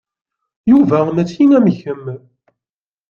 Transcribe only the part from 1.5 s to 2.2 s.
am kemm.